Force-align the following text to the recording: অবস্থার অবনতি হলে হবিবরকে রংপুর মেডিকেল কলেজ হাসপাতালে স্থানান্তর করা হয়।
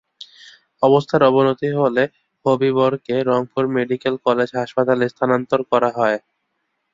অবস্থার 0.83 1.21
অবনতি 1.29 1.69
হলে 1.77 2.03
হবিবরকে 2.45 3.15
রংপুর 3.29 3.63
মেডিকেল 3.75 4.15
কলেজ 4.25 4.49
হাসপাতালে 4.59 5.05
স্থানান্তর 5.13 5.59
করা 5.71 5.89
হয়। 5.97 6.17